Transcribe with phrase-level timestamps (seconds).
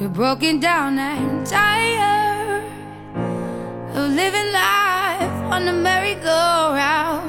[0.00, 2.64] You're broken down and tired
[3.94, 7.28] of living life on the merry-go-round.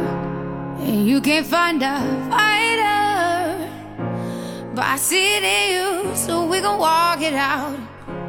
[0.80, 2.00] And you can't find a
[2.30, 3.68] fighter,
[4.74, 7.76] but I see it in you, so we gon' walk it out.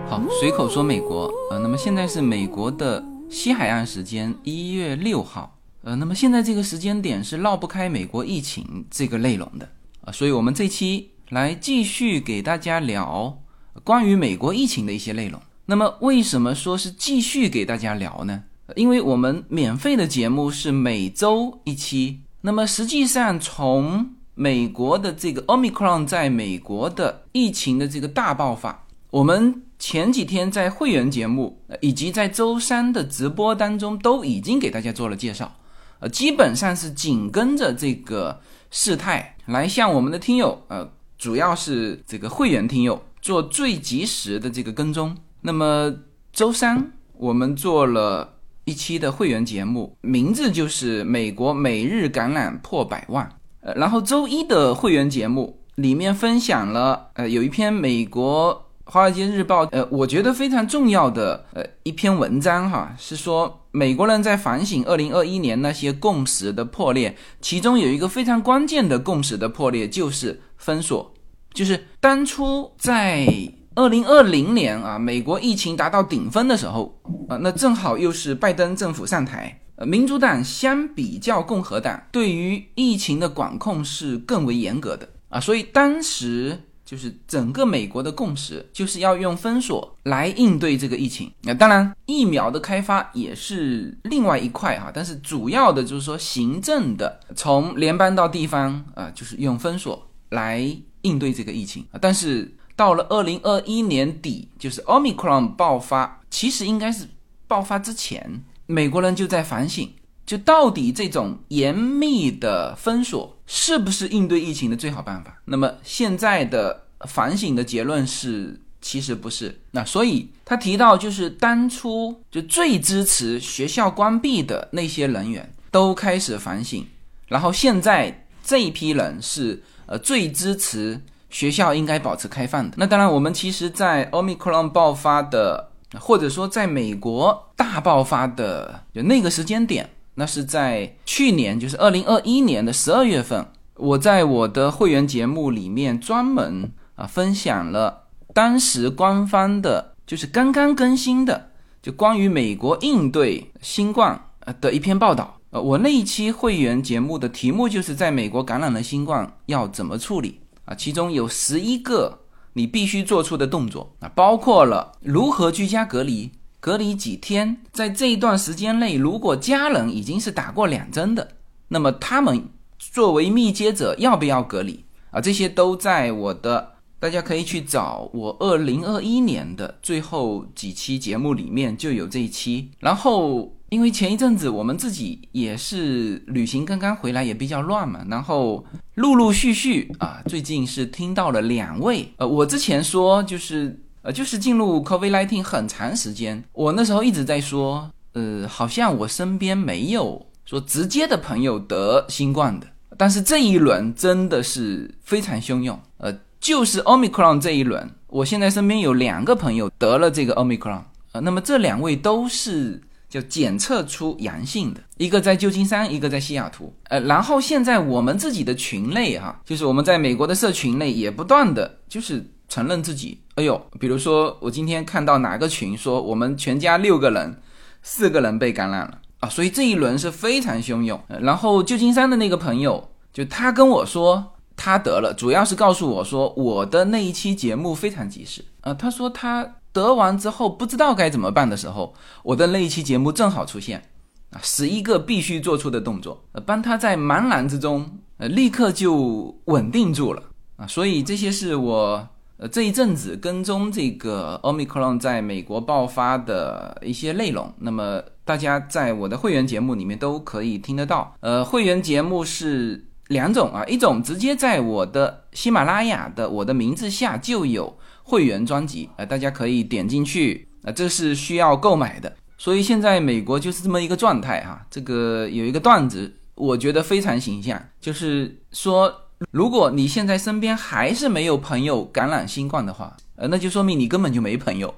[0.09, 3.01] 好，随口说美国，呃，那么现在是美国的
[3.31, 9.69] 西海岸时间一月六号，呃，那么现在这个时间点是绕不开美国疫情这个内容的
[10.05, 13.39] 呃、所以我们这期来继续给大家聊
[13.85, 15.41] 关于美国疫情的一些内容。
[15.67, 18.45] 那么为什么说是继续给大家聊呢？
[18.77, 35.55] 因为我们免费的节目是每周一期，那么实际上从美国的这个 Omicron 在美国的疫情的这个大爆发，我们前几天在会员节目以及在周三的直播当中都已经给大家做了介绍，
[35.99, 45.17] 呃，基本上是紧跟着这个事态来向我们的听友，呃，主要是这个会员听友做最及时的这个跟踪。
[45.41, 45.95] 那么
[46.33, 53.27] 周三我们做了一期的会员节目，名字就是美国每日感染破百万。
[53.61, 58.53] 呃，然后周一的会员节目里面分享了，呃，有一篇美国
[58.91, 71.15] 《华尔街日报》呃，我觉得非常重要的呃一篇文章哈，是说美国人在反省二零二一年那些共识的破裂，其中有一个非常关键的共识的破裂就是封锁，
[71.53, 73.27] 就是当初在
[73.75, 79.59] 二零二零年啊，美国疫情达到顶峰的时候啊，那正好又是拜登政府上台。
[79.77, 91.33] 呃，民主党相比较共和党对于疫情的管控是更为严格的啊，所以当时就是整个美国的共识就是要用封锁来应对这个疫情。
[91.45, 100.61] 那、当然，疫苗的开发也是另外一块哈、但是主要的就是说行政的，从联邦到地方啊、就是用封锁来
[101.03, 101.99] 应对这个疫情啊。
[102.01, 107.07] 但是到了二零二一年底，就是 Omicron 爆发，其实应该是
[107.47, 108.43] 爆发之前。
[108.67, 109.93] 美国人就在反省，
[110.25, 115.43] 就到底这种严密的封锁是不是应对疫情的最好办法？
[115.45, 119.61] 那么现在的反省的结论是，其实不是。
[119.73, 126.87] 那所以他提到，就是当初就最支持学校关闭的那些人员都开始反省，
[127.27, 130.99] 然后现在这一批人是呃最支持
[131.29, 132.77] 学校应该保持开放的。
[132.79, 135.69] 那当然，我们其实，在 Omicron 爆发的。
[136.01, 143.47] 或者说，在美国大爆发的就那个时间点，那是在去年，就是二零二一年的十二月份。
[143.77, 151.51] 我在我的会员节目里面专门啊分享了当时官方的，就是刚刚更新的，
[151.83, 155.42] 就关于美国应对新冠呃的一篇报道。
[155.53, 162.19] 呃，我那一期会员节目的题目就是在美国感染了新冠要怎么处理啊，其中有十一个。
[162.55, 166.31] 你必须做出的动作啊，包括了如何居家隔离，
[166.61, 171.27] 隔离几天，在这一段时间内，如果家人已经是打过两针的，
[171.69, 172.47] 那么他们
[172.79, 175.19] 作为密接者要不要隔离啊？
[175.19, 183.55] 这些都在我的，大家可以去找我二零二一年的最后几期节目里面就有这一期，然后。
[183.73, 188.63] 因为前一阵子我们自己也是旅行刚刚回来，也比较乱嘛，然后
[188.97, 202.67] 陆陆续续啊，最近是听到了两位，呃，我之前说就是呃，就是进入 COVID-19 很长时间，我那时候一直在说，呃，好像我身边没有说直接的朋友得新冠的，
[202.99, 210.83] 但是这一轮真的是非常汹涌，呃，就是 Omicron 这一轮，我现在身边有两个朋友得了这个 Omicron，
[211.13, 212.79] 呃，那么这两位都是。
[213.13, 216.75] 就检测出阳性的，一个在旧金山，一个在西雅图。
[216.85, 227.39] 呃，然后现在我们自己的群内哈，就是我们在美国的社群内也不断的就是承认自己，哎呦，比如说我今天看到哪个群说我们全家六个人，
[227.83, 230.99] 四个人被感染了啊，所以这一轮是非常汹涌。
[231.21, 239.57] 然后旧金山的那个朋友，就他跟我说他得了，主要是告诉我说我的那一期节目非常及时啊，他说他。
[239.73, 243.83] 得完之后不知道该怎么办的时候，我的那一期节目正好出现，
[244.31, 250.23] 啊，十一个必须做出的动作，呃，帮他在茫然之中，呃，立刻就稳定住了，
[250.57, 267.79] 啊，所以这些是我呃这一阵子跟踪这个 Omicron 在美国爆发的一些内容，那么大家在我的会员节目里面都可以听得到，呃，会员节目是两种啊，一种直接在我的喜马拉雅的我的名字下就有。
[268.03, 272.13] 会员专辑，呃，大家可以点进去，啊，这是需要购买的。
[272.37, 274.67] 所以现在美国就是这么一个状态哈。
[274.69, 278.93] 这个有一个段子，我觉得非常形象，就是说，
[279.31, 284.75] 如果你现在身边还是没有朋友感染新冠的话，呃，那就说明你根本就没朋友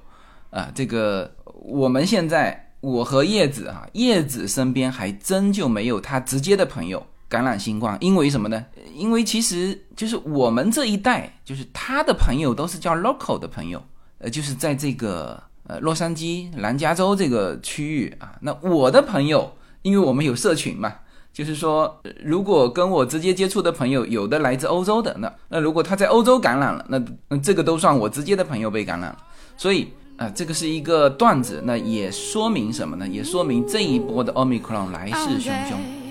[0.51, 0.71] 啊。
[0.75, 8.65] 这个我们现在我和叶子啊，叶子身边还真就没有他直接的朋友感染新冠，因为什么呢？
[8.93, 13.81] 因为其实就是我们这一代，就是他的朋友都是叫 local 的朋友，
[14.19, 18.35] 呃，就是在这个呃洛杉矶、南加州这个区域啊。
[18.41, 19.51] 那我的朋友，
[19.81, 20.93] 因为我们有社群嘛。
[21.35, 26.97] 就是说，如果跟我直接接触的朋友有的来自欧洲的，那那如果他在欧洲感染了，那
[27.27, 29.17] 那这个都算我直接的朋友被感染了。
[29.57, 33.05] 所以啊，这个是一个段子，那也说明什么呢？
[33.05, 36.04] 也说明这一波的奥密克戎来势汹汹。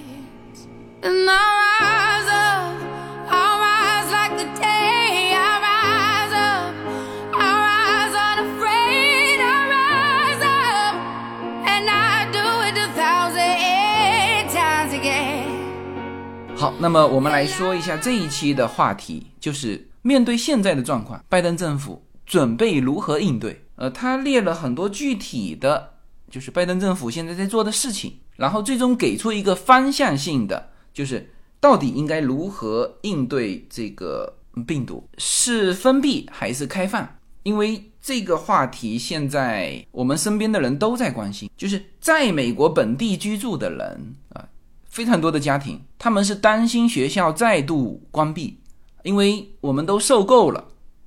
[16.56, 23.62] 好，那么我们来说一下这一期的话题，就是面对现在的状况，拜登政府准备如何应对？
[23.76, 25.90] 呃，他列了很多具体的，
[26.30, 31.28] 就是拜登政府现在在做的事情，然后最终给出一个方向性的，就是
[31.60, 34.34] 到底应该如何应对这个
[34.66, 37.06] 病毒，是封闭还是开放？
[37.42, 44.48] 因为这个话题现在我们身边的人都在关心，就是在美国本地居住的人啊。
[44.88, 48.56] 非常多的家庭，他们是担心学校再度关闭，
[49.02, 50.64] 因为我们都受够了，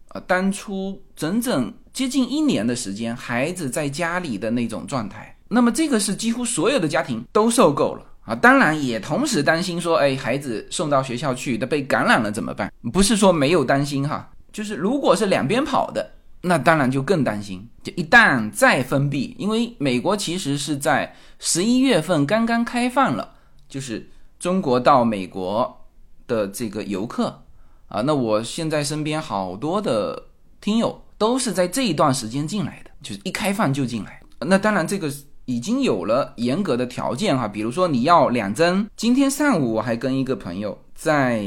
[0.10, 8.36] 啊，当初整整接近一年的时间，孩子在家里的那种状态，那么这个是几乎所有的家庭都受够了啊。
[8.36, 12.72] 当然也同时担心说，哎，孩子送到学校去的被感染了怎么办？
[12.94, 17.68] 不是说没有担心哈，就是如果是两边跑的，那当然就更担心。
[17.82, 23.34] 就一旦再封闭，因为美国其实是在十一月份刚刚开放了。
[23.70, 24.10] 就是
[24.40, 25.86] 中国到美国
[26.26, 27.44] 的这个游客
[27.90, 30.28] 啊，那我现在身边好多的
[30.62, 34.22] 听友都是在这一段时间进来的，就是一开放就进来。
[34.40, 35.12] 那当然这个
[35.48, 38.88] 已经有了严格的条件哈，比如说你要两针。
[38.96, 41.44] 今天上午我还跟一个朋友在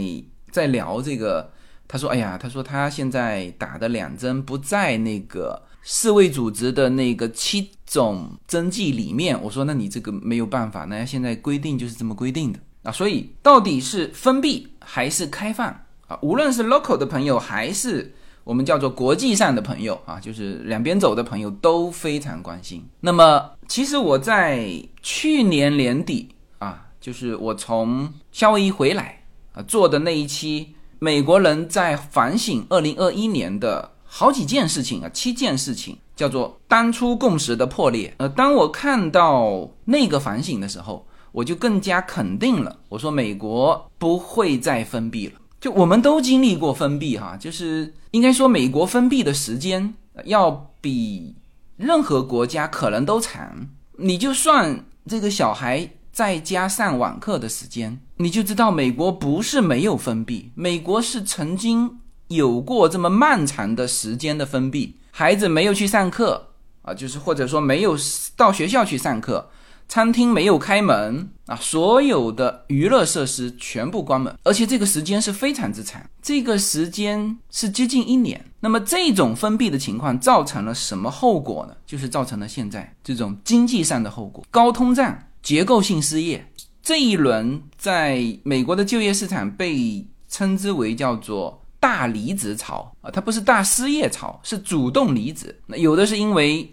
[0.51, 1.53] 在聊这个，
[1.87, 12.93] 他说：“哎呀，他说他现在打的两针不在那个。”世卫组织的那个七种针剂里面，我说那你这个没有办法，那现在规定就是这么规定的啊。
[12.93, 15.69] 所以到底是封闭还是开放
[16.07, 16.19] 啊？
[16.21, 18.13] 无论是 local 的朋友，还是
[18.45, 22.85] 我们叫做国际上的朋友啊，就是两边走的朋友都非常关心。
[23.01, 24.71] 那么其实我在
[25.03, 26.29] 去年年底
[26.59, 29.23] 啊，就是我从夏威夷回来
[29.53, 33.93] 啊做的那一期，美国人在反省二零二一年的。
[34.13, 38.13] 好几件事情啊，七件事情叫做当初共识的破裂。
[38.17, 42.77] 呃，当我看到那个反省的时候，我就更加肯定了。
[42.89, 45.35] 我说美国不会再封闭了。
[45.61, 51.37] 就我们都经历过封闭哈，就是应该说美国封闭的时间要比
[51.77, 53.69] 任何国家可能都长。
[53.99, 61.99] 你就算这个小孩在家上网课的时间，你就知道美国不是没有封闭，美国是曾经。
[62.31, 66.51] 有过这么漫长的时间的封闭，孩子没有去上课
[66.83, 67.97] 啊，就是或者说没有
[68.37, 69.51] 到学校去上课，
[69.91, 78.41] 餐厅没有开门啊，所有的娱乐设施全部关门，而且这个时间是非常之长，这个时间是接近一年。
[78.61, 81.75] 那么这种封闭的情况造成了什么后果呢？
[81.85, 86.47] 就是造成了现在这种经济上的后果，高通胀、结构性失业。
[86.81, 91.59] 这一轮在美国的就业市场被称之为叫做。
[91.81, 95.59] 大离职潮啊，它不是大失业潮，是主动离职。
[95.67, 96.71] 那有的是因为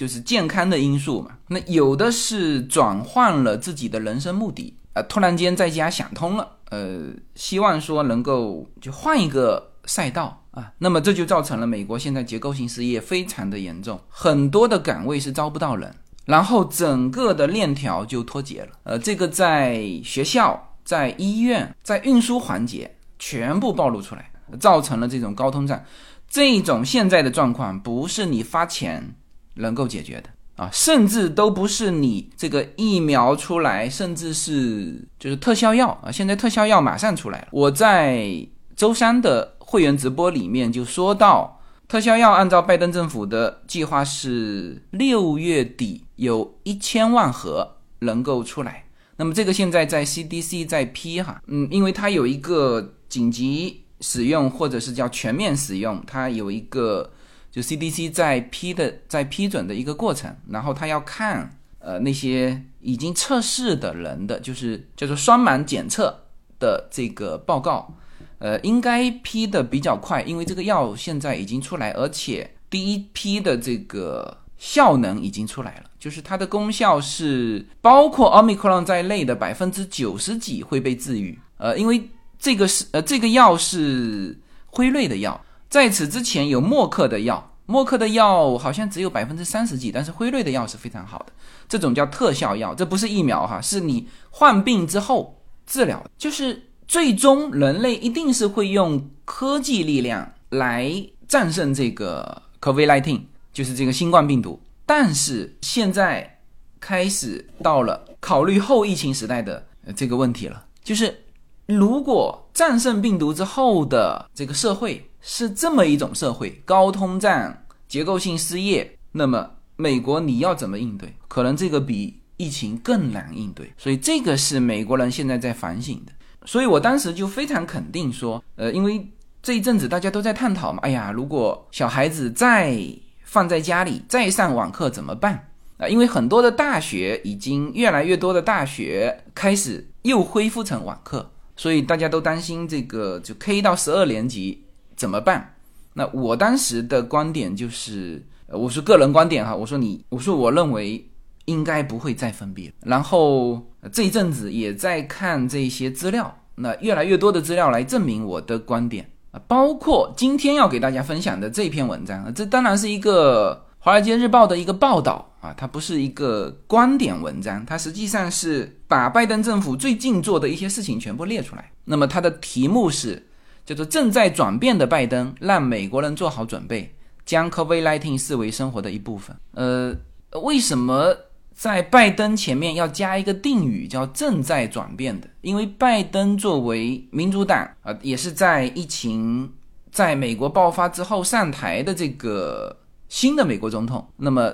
[0.00, 7.00] 就是健康的因素嘛，那有的是转换了自己的人生目的啊，突然间在家想通了，呃，
[7.34, 18.70] 希望说能够就换一个赛道啊，那么这就造成了美国现在结构性失业非常的严重，很多的岗位是招不到人，然后整个的链条就脱节了。
[18.84, 24.30] 呃，这个在学校、在医院、在运输环节全部暴露出来。
[24.58, 25.80] 造成了这种高通胀，
[26.28, 29.14] 这种现在的状况不是你发钱
[29.60, 37.48] 能够解决的啊，甚至都不是你这个疫苗出来，甚至是就是特效药啊，现在特效药马上出来了。
[37.52, 48.84] 我在周三的会员直播里面就说到，特效药按照拜登政府的计划是六月底有一千万盒能够出来，
[49.16, 53.84] 那么这个现在在 CDC 在批哈，嗯，因为它有一个紧急。
[54.02, 57.12] 使用或者是叫全面使用，它有一个
[57.50, 66.24] 就 CDC 在批的在批准的一个过程，然后他要看呃那些已经测试的人的，就是叫做双盲检测
[66.58, 67.92] 的这个报告，
[68.38, 81.38] 呃，应该批的比较快，因为这个药现在已经出来，而且第一批的这个效能已经出来了，就是它的功效是包括奥密克戎在内的百分之九十几会被治愈。
[81.56, 85.38] 呃，因为这个是呃这个药是辉瑞的药，
[85.70, 91.32] 在此之前有默克的药，默克的药好像只有百分之三十几，但是辉瑞的药是非常好的，
[91.66, 96.66] 这种叫特效药，这不是疫苗哈，是你患病之后治疗，就是。
[96.90, 100.92] 最终，人类一定是会用科技力量来
[101.28, 103.20] 战胜这个 COVID-19，
[103.52, 104.60] 就是这个新冠病毒。
[104.84, 106.40] 但是现在
[106.80, 111.26] 开始到了考虑后疫情时代的这个问题了，就是
[111.66, 117.56] 如果战胜病毒之后的这个社会是这么一种社会，高通胀、
[117.88, 121.14] 结构性失业，那么美国你要怎么应对？
[121.28, 123.72] 可能这个比疫情更难应对。
[123.76, 126.12] 所以这个是美国人现在在反省的。
[126.46, 129.06] 所以我当时就非常肯定说，呃，因为
[129.42, 132.82] 这一阵子大家都在探讨嘛，哎呀，如果小孩子再
[133.22, 135.86] 放在家里再上网课怎么办啊？
[135.86, 144.64] 因为很多的大学已经越来越多的大学开始又恢复成网课，所以大家都担心这个就 K 到十二年级
[145.00, 145.54] 怎么办？
[145.94, 151.06] 那我当时的观点就是，我是个人观点哈，我说你，我说我认为。
[151.46, 152.72] 应该不会再分别。
[152.84, 171.72] 然后这一阵子也在看这些资料，那越来越多的资料来证明我的观点啊，包括今天要给大家分享的这篇文章啊，这当然是一个《华尔街日报》的一个报道啊，它不是一个观点文章，它实际上是把拜登政府最近做的一些事情全部列出来。
[171.86, 173.26] 那么它的题目是
[173.70, 176.92] 叫做“正在转变的拜登让美国人做好准备，
[177.24, 179.36] 将 COVID-19 视为生活的一部分”。
[179.54, 179.96] 呃，
[180.42, 181.14] 为什么？
[181.54, 189.52] 在拜登前面要加一个定语，叫正在转变的，因为拜登作为民主党啊，也是在疫情
[189.92, 194.52] 在美国爆发之后上台的这个新的美国总统，那么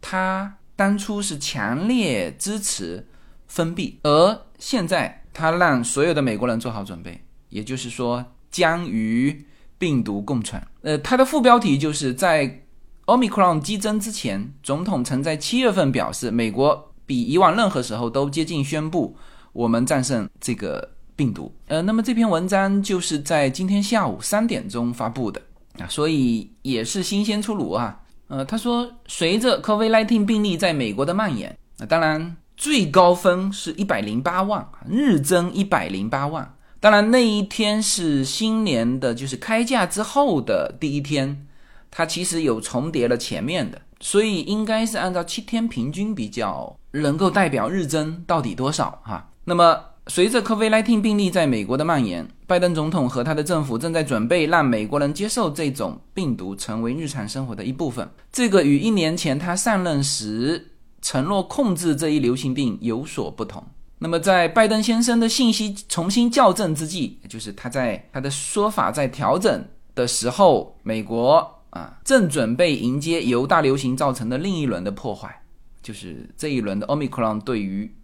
[0.00, 3.06] 他当初是强烈支持
[3.46, 8.24] 封闭，而现在他让所有的美国人做好准备，也就是说
[8.56, 9.44] 将与
[9.78, 10.60] 病毒共存。
[10.82, 12.62] 呃，它的副标题就是在。
[13.06, 19.16] 奥密克戎激增之前，总统曾在七月份表示，美国比以往任何时候都接近宣布
[19.52, 21.54] 我们战胜这个病毒。
[21.68, 25.40] 呃，那么这篇文章就是在今天下午三点钟发布的
[25.78, 27.96] 啊，所以也是新鲜出炉啊。
[28.26, 36.55] 呃，他说，随着 COVID-19 病例在美国的蔓延，那当然最高峰是一百零八万，日增一百零八万。
[36.80, 41.46] 当然那一天是新年的，就是开价之后的第一天。
[41.88, 49.30] 它其实有重叠了前面的，所以应该是按照七天平均比较能够代表日增到底多少哈。
[49.44, 58.06] 那么随着 COVID-19 病例在美国的蔓延，拜登总统和他的政府正在准备让美国人接受这种病毒成为日常生活的一部分。
[58.30, 63.64] 这个与一年前他上任时承诺控制这一流行病有所不同。
[63.98, 71.52] 那么在拜登先生的信息重新校正之际，就是他在他的说法在调整的时候，美国。
[71.70, 75.42] 啊，正准备迎接由大流行造成的另一轮的破坏，
[75.82, 77.94] 就是这一轮的 Omicron 对于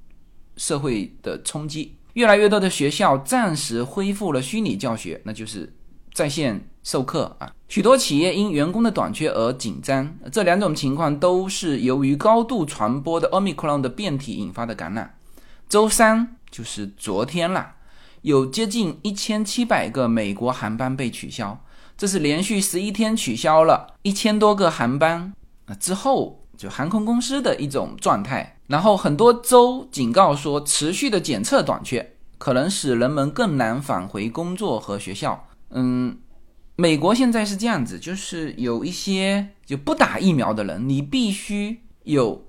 [0.58, 1.96] 社会的冲击。
[2.12, 5.72] 越来越多的学校暂时恢复了虚拟教学，那就是
[6.12, 7.50] 在线授课啊。
[7.68, 15.14] 许多企业因员工的短缺而紧张，这两种情况都是由于高度传播的 Omicron 的变体引发的感染。
[15.73, 17.76] 周三就是昨天了，
[18.21, 21.64] 有接近一千七百个美国航班被取消。
[21.97, 25.33] 这是连续十一天取消了一千多个航班
[25.64, 28.59] 啊之后，就航空公司的一种状态。
[28.67, 35.49] 然后很多州警告说，持续的检测短缺可能使人们更难返回工作和学校。
[35.71, 36.19] 嗯，
[36.76, 42.45] 美国现在是这样子，就是有一些就不打疫苗的人，你必须有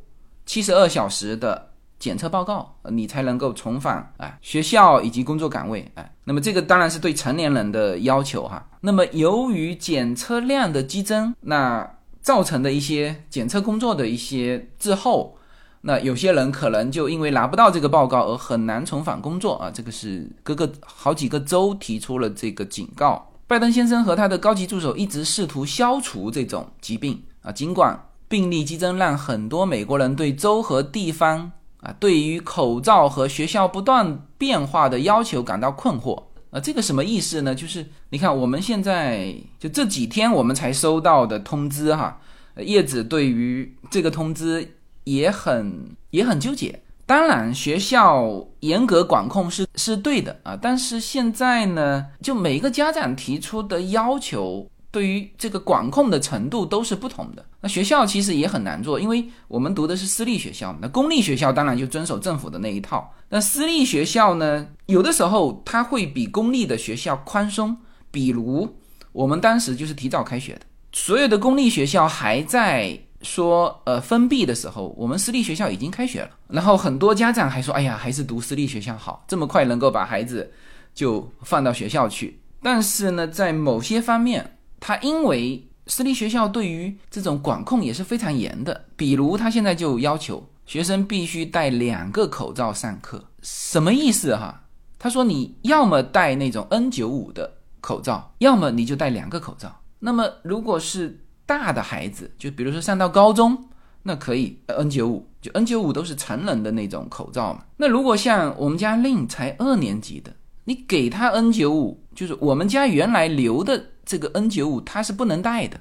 [0.45, 1.69] 七十二小时的。
[2.03, 6.03] 检测报告，你才能够重返啊学校以及工作岗位啊。
[6.25, 8.67] 那么这个当然是对成年人的要求哈。
[8.81, 15.37] 那么由于检测量的激增，那造成的一些检测工作的一些滞后，
[15.79, 19.71] 那有些人可能就因为拿不到这个报告而很难重返工作啊。
[19.73, 23.31] 这个是各个好几个州提出了这个警告。
[23.47, 31.53] 拜登先生和他的高级助手一直试图消除这种疾病啊，尽管病例激增让很多美国人对州和地方。
[31.83, 36.23] 啊，对于口罩和学校不断变化的要求感到困惑。
[36.49, 37.53] 啊，这个什么意思呢？
[37.53, 42.21] 就是你看，我们现在就这几天我们才收到的通知哈，
[42.57, 46.79] 叶子对于这个通知也很也很纠结。
[47.05, 54.69] 当然，学校严格管控是是对的啊，但是现在呢，就每个家长提出的要求。
[54.93, 57.43] 对于这个管控的程度都是不同的。
[57.61, 63.11] 那学校其实也很难做，因为我们读的是私立学校，那公立学校当然就遵守政府的那一套。
[63.29, 67.75] 那私立学校呢，有的时候它会比公立的学校宽松。
[68.11, 68.77] 比如
[69.11, 76.29] 我们当时就是提早开学的，所有的公立学校还在说呃封闭的时候，我们私立学校已经开学了。
[76.49, 80.51] 然后很多家长还说，哎呀，还是读私立学校好，这么快能够把孩子
[80.93, 82.39] 就放到学校去。
[82.61, 94.65] 但是呢，在某些方面，他因为私立学校对于这种管控也是非常严的，比如他现在就要求学生必须戴两个口罩上课，什么意思哈？
[94.99, 97.49] 他说你要么戴那种 N95 的
[97.79, 99.73] 口罩，要么你就戴两个口罩。
[99.99, 103.57] 那么如果是大的孩子，就比如说上到高中，
[104.01, 107.63] 那可以 N95，就 N95 都是成人的那种口罩嘛。
[107.77, 110.33] 那如果像我们家令才二年级的，
[110.65, 113.81] 你给他 N95，就是我们家原来留的。
[114.05, 115.79] 这个 N 九五它是不能戴的，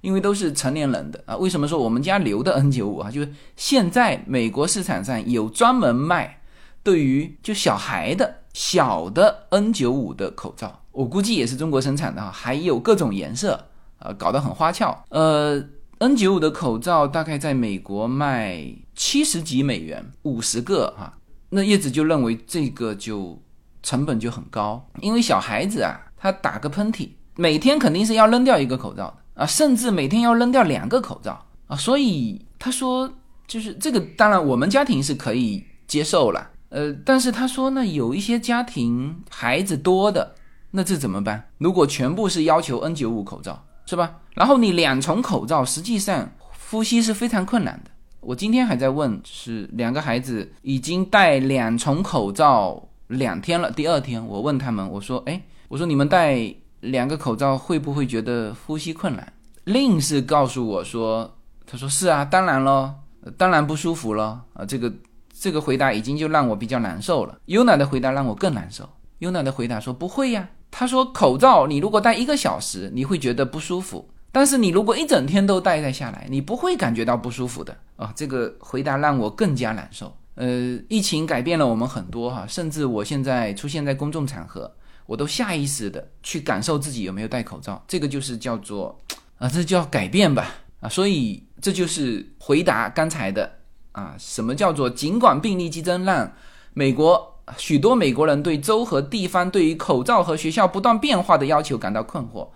[0.00, 1.36] 因为都是成年人的啊。
[1.36, 3.10] 为什么说我们家留的 N 九五啊？
[3.10, 6.40] 就是现在美国市场上有专门卖
[6.82, 15.04] 对于就小孩的小的 N 九五的口罩，我估计也是中国生产的哈，还有各种颜色啊，搞得很花俏。
[15.08, 15.62] 呃
[15.98, 18.64] ，N 九五的口罩大概在美国卖
[18.94, 23.42] 七十几美元五十个哈，那叶子就认为这个就
[23.82, 27.08] 成本就很高，因为小孩子啊，他打个喷嚏。
[27.36, 33.12] 每天肯定是要扔掉一个口罩的啊，甚至每天要扔掉两个口罩啊，所以他说
[33.48, 40.34] 就是这个，当然我们家庭是可以接受了，呃，但是他说呢，有一些家庭孩子多的，
[40.70, 41.50] 那这怎么办？
[41.58, 44.18] 如果全部是要求 N95 口罩，是吧？
[44.34, 46.30] 然后你两重口罩，实际上
[46.70, 47.90] 呼吸是非常困难的。
[48.20, 56.54] 我今天还在问，是两个孩子已经戴两重口罩两天了，第二天我问他们，我说，哎，我说你们戴。
[56.84, 59.32] 两个口罩会不会觉得呼吸困难？
[59.64, 61.36] 另是告诉我说，
[61.66, 62.94] 他说是啊，当然咯，
[63.36, 64.64] 当然不舒服了啊。
[64.64, 64.92] 这个
[65.32, 67.38] 这个回答已经就让我比较难受了。
[67.46, 68.88] 优娜的回答让我更难受。
[69.20, 78.12] 优娜的回答说不会呀，他说口罩你如果戴一个小时你会觉得不舒服，但是你如果一整天都戴在下来，你不会感觉到不舒服的啊。
[78.14, 80.14] 这个回答让我更加难受。
[80.34, 84.70] 呃，疫情改变了我们很多哈，甚至我现在出现在公众场合。
[85.06, 88.98] 我都下意识的去感受自己有没有戴口罩，这个就是叫做
[89.38, 90.54] 啊，这叫改变吧。
[90.80, 93.50] 啊，所以这就是回答刚才的
[93.92, 96.30] 啊，什么叫做尽管病例激增让
[96.72, 102.48] 美国许多美国人对州和地方对于口罩和学校不断变化的要求感到困惑。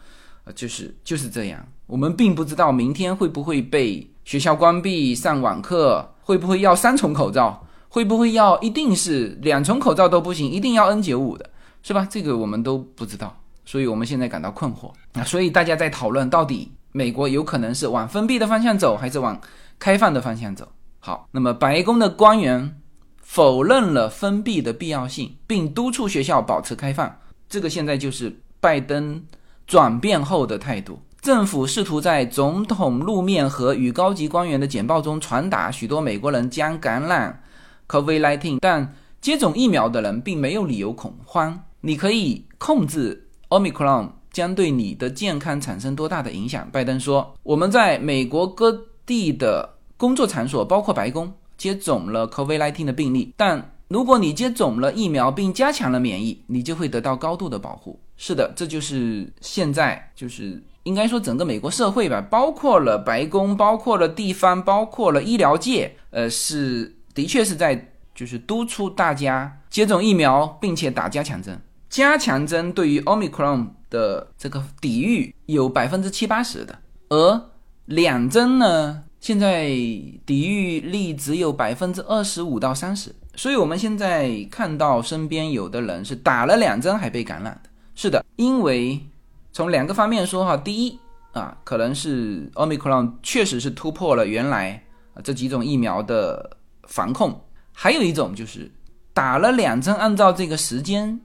[0.44, 11.48] 啊，就是就是这样，我们并不知道明天会不会被学校关闭上网课，会不会要三重口罩，会不会要一定是两重口罩都不行，一定要 N 九五的。
[11.82, 12.06] 是吧？
[12.10, 15.24] 这个我们都不知道，所以我们现在感到困惑啊！
[15.24, 19.40] 所以大家在讨论，到底美国有可能是往封闭的方向走，还是往
[19.78, 20.68] 开放的方向走？
[21.00, 22.80] 好，那么白宫的官员
[23.20, 27.14] 否认了封闭的必要性，并督促学校保持开放。
[27.48, 29.22] 这个现在就是拜登
[29.66, 31.00] 转变后的态度。
[31.20, 37.42] 政府试图在总统露面和与高级官员的简报中传达许多美国人将感染
[37.88, 41.60] COVID-19，但接种疫苗的人并没有理由恐慌。
[41.88, 46.68] 你可以控制 Omicron 将对你的健康产生多大的影响？
[46.70, 53.32] 拜登说：“我们在美国各地的工作场所，包括白宫，接种了 COVID-19 的病例。
[53.38, 71.58] 但如果你接种了疫苗并加强了免疫，你就会得到高度的保护。”是的，这就是现在，就是应该说整个美国社会吧，包括了白宫，包括了地方，包括了医疗界，呃，是的确是在就是督促大家接种疫苗，并且打加强针。
[71.88, 77.42] 加强针对于 Omicron 的这个抵御有百分之七八十的，而
[77.86, 79.68] 两针呢，现在
[80.26, 83.14] 抵御力只有百分之二十五到三十。
[83.34, 87.70] 所以我们现在看到身边有的人是打了两针还被感染的。
[87.94, 89.00] 是的，因为
[89.52, 90.98] 从两个方面说哈，第一
[91.32, 94.82] 啊，可能是 Omicron 确实是突破了原来
[95.24, 97.40] 这几种疫苗的防控，
[97.72, 98.70] 还有一种就是
[99.14, 101.18] 打了两针，按照这个时间。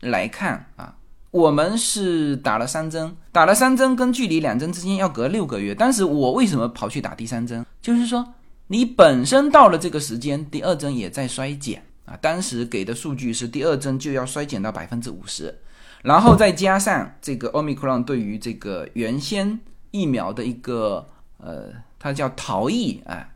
[0.00, 0.96] 来看啊，
[1.30, 5.74] 我们是打了三针，打了三针，跟距离两针之间要隔六个月。
[5.74, 7.64] 当时我为什么跑去打第三针？
[7.82, 8.34] 就是说，
[8.68, 12.16] 你本身到了这个时间，第二针也在衰减啊。
[12.20, 15.54] 当时给的数据是第二针就要衰减到百分之五十，
[16.02, 19.60] 然后再加上这个 omicron 对于这个原先
[19.90, 21.06] 疫苗的一个
[21.38, 23.28] 呃，它叫逃逸啊。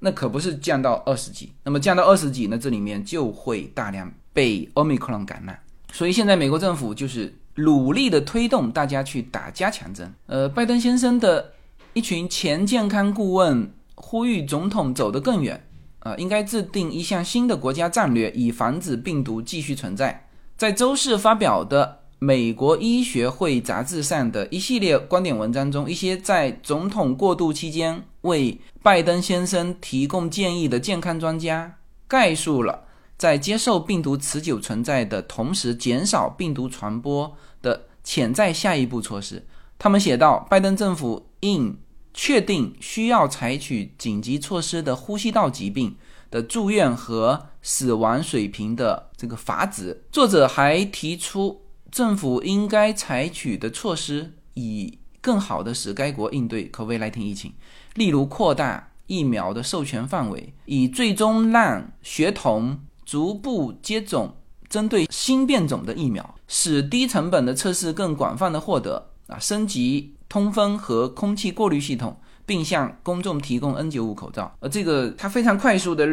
[0.00, 1.50] 那可不是降到二十几。
[1.62, 5.58] 那么降到二十几，那这里面就会大量被 Omicron 感染。
[5.94, 10.12] 所以现在美国政府就是努力的推动大家去打加强针。
[10.26, 11.52] 呃，拜登先生的
[11.92, 15.64] 一群前健康顾问呼吁总统走得更远，
[16.00, 20.26] 啊，应该制定一项新的国家战略，以防止病毒继续存在。
[20.56, 31.76] 在周四发表的美国医学会杂志上的一系列观点文章中，一些在总统过渡期间为拜登先生提供建议的健康专家
[32.08, 32.80] 概述了。
[33.24, 39.46] 在接受病毒持久存在的同时，减少病毒传播的潜在下一步措施。
[39.78, 41.78] 他们写道：“拜登政府应
[42.12, 45.96] 确定需要采取紧急措施的呼吸道疾病
[46.30, 57.54] 的住院和死亡水平的这个阀值。”作者还提出，政府应该采取的措施，以更好的使该国应对 COVID-19 疫情，
[57.94, 62.80] 例如扩大疫苗的授权范围，以最终让学童。
[63.04, 64.34] 逐步接种
[64.68, 74.52] 针对新变种的疫苗，使低成本的测试更广泛的获得啊，升级通风和空气过滤系统，并向公众提供 N95 口罩。
[74.60, 76.06] 呃，这个他非常快速的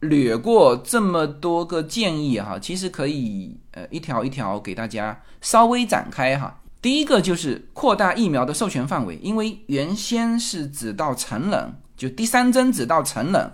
[0.00, 6.58] 掠过这么多个建议哈，其实可以呃一条一条给大家稍微展开哈。
[6.80, 13.52] 第一个就是扩大疫苗的授权范围，因为原先是只到成人，就第三针只到成人。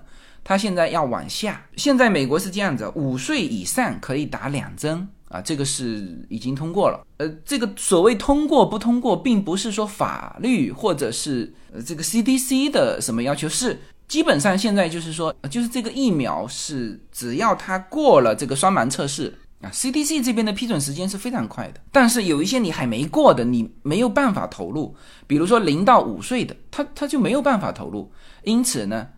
[0.48, 7.06] 他现在要往下，现在美国是这样子，五岁以上可以打两针啊，这个是已经通过了。
[7.18, 21.80] 呃，这个所谓通过不通过，并不是说法律或者是呃这个 CDC 的什么要求，是基本上现在就是说，就是这个疫苗是只要它过了这个双盲测试啊，CDC 这边的批准时间是非常快的。
[21.92, 28.10] 但是有一些你还没过的，你没有办法投入，比如说零到五岁的，他他就没有办法投入，
[28.44, 29.08] 因此呢。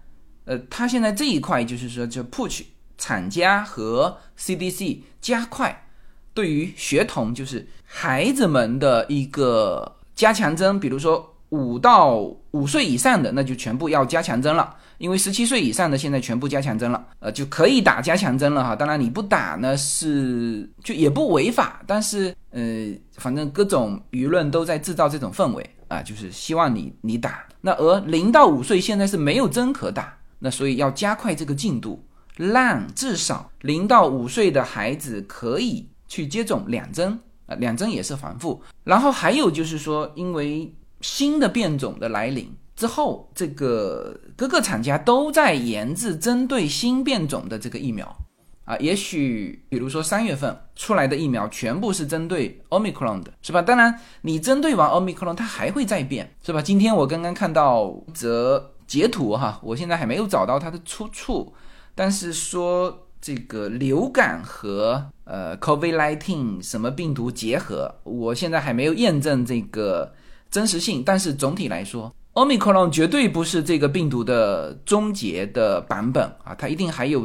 [0.45, 2.63] 呃，他现在这一块就是说，就 push
[2.99, 5.87] 厂家和 CDC 加快
[6.35, 12.19] 对于学童，就是孩子们的一个加强针，比如说五到
[12.53, 18.77] 五岁以上的，那就全部要加强针了，因为十七岁以上的现在全部加强针了，呃，就可以打加强针了哈。
[18.77, 27.45] 当然你不打呢，是就也不违法，但是呃，反正各种舆论都在制造这种氛围啊，就是希望你你打。
[27.61, 30.17] 那而零到五岁现在是没有针可打。
[30.43, 32.03] 那所以要加快这个进度，
[32.35, 37.13] 让至少零到五岁的孩子可以去接种两针
[37.45, 38.63] 啊，两针也是防护。
[38.83, 48.17] 然后还有就是说，因为新的变种的来临之后，这个各个厂家都在研制针对新变种的这个疫苗
[48.65, 48.75] 啊。
[48.79, 53.61] 也许比如说三月份出来的疫苗全部是针对 Omicron 的，是吧？
[53.61, 56.63] 当然，你针对完 Omicron，它还会再变，是吧？
[56.63, 58.73] 今天我刚刚看到则。
[58.91, 61.55] 截图哈，我现在还没有找到它的出处，
[61.95, 70.13] 但是说这个流感和呃 COVID-19 什么病毒结合，我现在还没有验证这个
[70.51, 71.05] 真实性。
[71.07, 77.25] 但是总体来说，Omicron 绝对不是这个病毒的终结的版本啊，它一定还有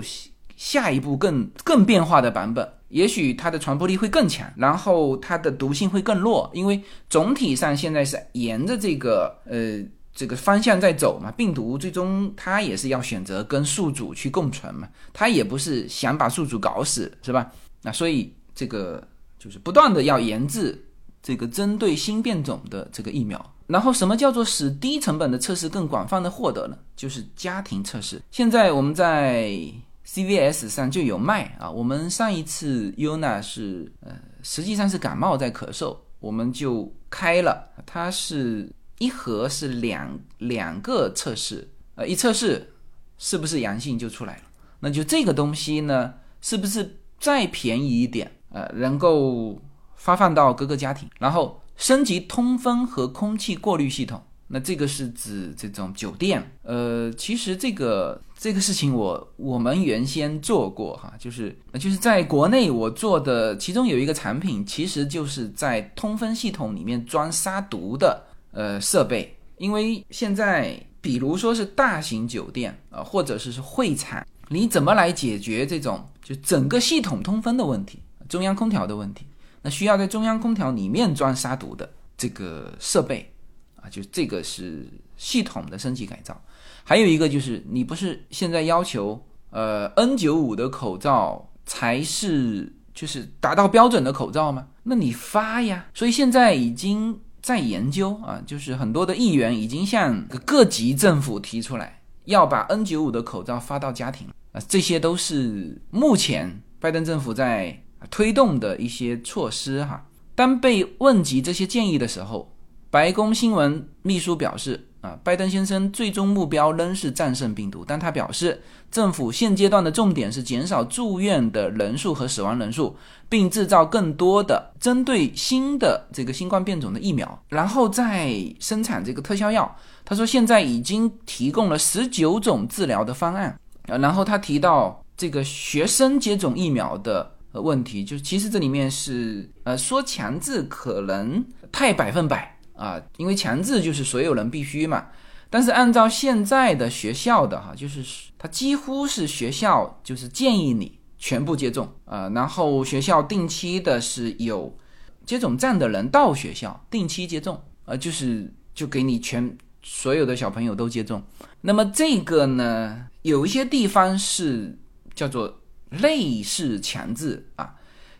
[0.55, 9.83] 下一步更更变化的版本，也许它的传播力会更强，然后它的毒性会更弱，因为总体上现在是沿着这个呃。
[10.15, 17.51] 这个方向在走嘛，病毒最终它也是要选择跟宿主去共存嘛，它也不是想把宿主搞死，是吧？
[17.81, 19.05] 那所以这个
[19.37, 20.81] 就是不断的要研制
[21.21, 23.53] 这个针对新变种的这个疫苗。
[23.67, 26.77] 然后什么叫做使低成本的测试更广泛的获得呢？
[26.95, 28.21] 就是家庭测试。
[28.31, 29.59] 现在我们在
[30.07, 31.69] CVS 上就有卖啊。
[31.69, 38.71] 我们上一次 Yuna 是呃实际上是感冒在咳嗽，我们就开了，它是。
[38.99, 42.73] 一盒是两两个测试，呃，一测试
[43.17, 44.43] 是不是阳性就出来了。
[44.79, 49.61] 那就这个东西呢，是不是再便宜一点，呃，能够
[49.95, 54.21] 发放到各个家庭，然后升级通风和空气过滤系统。
[54.47, 68.23] 那这个是指这种酒店，呃，其实这个这个事情我我们原先做过哈，就是就是在国内我做的，其中有一个产品，其实就是在通风系统里面装杀毒的。
[68.55, 79.25] 呃，设备，因为现在比如说是大型酒店啊，或者是是会场，你怎么来解决这种就整个系统通风的问题，中央空调的问题？
[79.61, 83.29] 那需要在中央空调里面装杀毒的这个设备
[83.75, 84.87] 啊，就这个是
[85.17, 86.41] 系统的升级改造。
[86.85, 94.65] 还有一个就是，你不是现在要求呃 N95 的口罩才是就是达到标准的口罩吗？
[94.81, 97.19] 那你发呀，所以现在已经。
[97.45, 110.07] 在研究啊，就是很多的议员已经向各级政府提出来，要把 N95 的口罩发到家庭啊，这些都是目前拜登政府在推动的一些措施哈。
[110.33, 112.51] 当被问及这些建议的时候，
[112.89, 114.87] 白宫新闻秘书表示。
[115.05, 122.97] 啊，拜登先生最终目标仍是战胜病毒，但他表示，政府现阶段的重点是减少住院的人数和死亡人数，
[123.29, 129.75] 并制造更多的针对新的这个新冠变种的疫苗，然后再生产这个特效药。
[130.03, 133.55] 他说，现在已经提供了十九种治疗的方案。
[133.87, 142.54] 呃，然后他提到这个学生接种疫苗的问题，就其实这里面是呃说强制可能太百分百。
[142.75, 145.07] 啊，因为强制就是所有人必须嘛，
[145.49, 148.03] 但是按照现在的学校的哈，就是
[148.37, 154.77] 他几乎是学校就是建议你全部接种啊，然后学校定期的是有
[155.25, 161.23] 接种站的人到学校定期接种啊，就是就给你全所有的小朋友都接种。
[161.61, 164.77] 那么这个呢，有一些地方是
[165.13, 167.73] 叫做类似强制啊，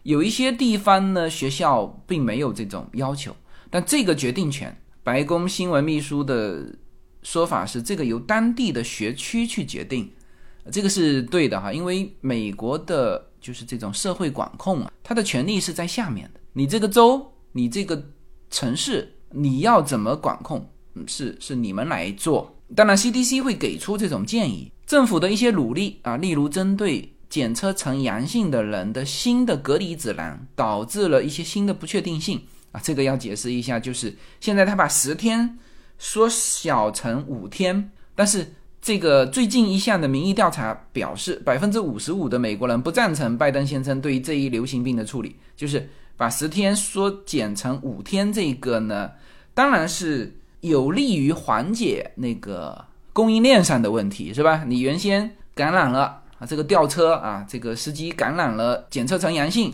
[0.04, 3.36] 有一些地方呢学校并没有这种要求。
[3.76, 6.74] 但这个决定权，白宫新闻秘书的
[7.24, 10.10] 说法是，这个由当地的学区去决定，
[10.72, 18.02] 这个是对的哈，因为美国的就是这种社会管控啊，它的权力是在下面的，你这个州，你这个
[18.50, 20.70] 城市，你要怎么管控，
[21.06, 22.56] 是是你们来做。
[22.74, 32.40] 当然，CDC 会给出这种建议，政府的一些努力啊，例如针对检测呈阳性的人的新的隔离指南，导致了一些新的不确定性。
[32.76, 35.58] 啊，这个要解释一下，就是现在他把十天
[35.98, 49.10] 缩小成五天，但是这个最近一项的民意调查表示，百分之五十五的美国人不赞成拜登先生对于这一流行病的处理，就是把十天缩减成五天，这个呢，
[49.54, 52.84] 当然是有利于缓解那个
[53.14, 54.66] 供应链上的问题，是吧？
[54.68, 59.74] 你原先感染了啊，这个吊车啊，这个司机感染了，检测成阳性，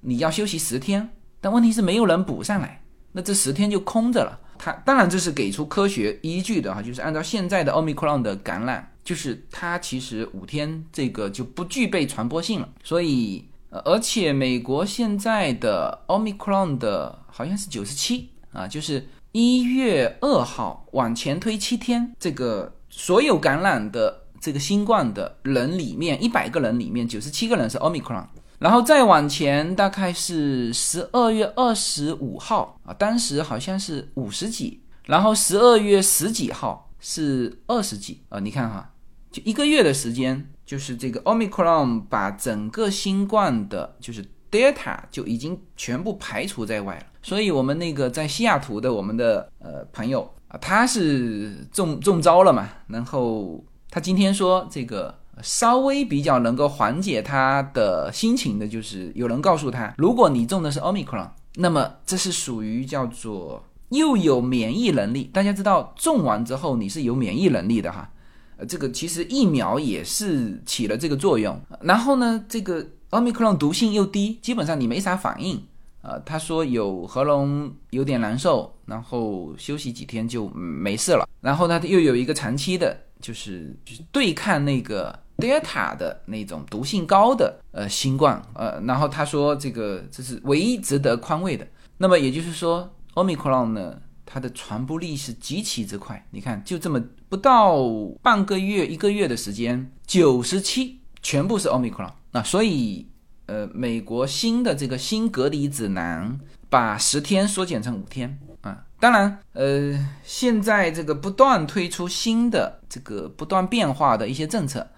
[0.00, 1.08] 你要休息十天。
[1.42, 2.80] 但问题是没有人补上来，
[3.12, 4.38] 那这十天就空着了。
[4.56, 12.68] 它当然这是给出科学依据的哈，就是按照现在的奥密克戎的感染，就是它其实五天这个就不具备传播性了。
[12.84, 28.24] 所以，呃而且美国现在的奥密克戎的好像是九十七啊，就是一月二号往前推七天，这个所有感染的这个新冠的人里面，一百个人里面九十七个人是奥密克戎。
[28.62, 38.38] 然后再往前，大概是十二月二十五号啊，当时好像是五十几，然后十二月十几号是二十几啊。
[38.38, 38.88] 你看哈，
[39.32, 47.06] 就一个月的时间，就是这个 Omicron 把整个新冠的，就是 Delta 就已经全部排除在外了。
[47.20, 55.20] 所以，我们那个在西雅图的我们的呃朋友啊，他是中中招了嘛，然后他今天说这个。
[55.40, 65.24] 稍微比较能够缓解他的心情的，就是有人告诉他，如果你中的是奥密克戎，那么这是属于叫做又有免疫能力。
[65.32, 68.10] 大家知道，中完之后你是有免疫能力的哈，
[68.58, 71.58] 呃，这个其实疫苗也是起了这个作用。
[71.80, 75.62] 然后呢，这个奥密克戎毒性又低，基本上你没啥反应。
[76.02, 81.26] 呃，他说有喉咙有点难受，然后休息几天就没事了。
[81.40, 85.18] 然后呢，又有一个长期的，就是就是对抗那个。
[85.42, 91.66] 德尔塔的那种毒性高的呃新冠呃，然后他说这个这是唯一值得宽慰的。
[91.98, 96.24] 那么也就是说，奥密克戎呢，它的传播力是极其之快。
[96.30, 97.82] 你看，就这么不到
[98.22, 102.12] 半个月一个月的时间，九十七全部是奥密克戎。
[102.30, 103.08] 那所以
[103.46, 106.38] 呃，美国新的这个新隔离指南
[106.70, 108.84] 把十天缩减成五天啊。
[109.00, 114.88] 当然呃，现在这个不断推出新的这个不断变化的一些政策。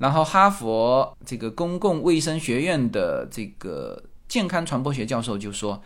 [0.00, 5.78] 然后，哈佛这个公共卫生学院的这个健康传播学教授就说：“